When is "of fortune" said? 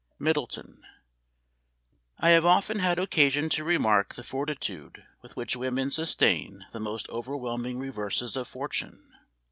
8.35-9.13